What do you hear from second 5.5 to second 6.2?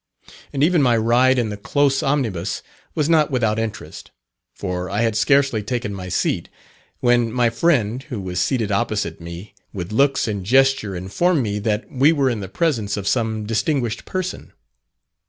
taken my